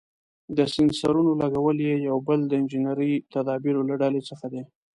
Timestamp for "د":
0.55-0.57, 2.47-2.51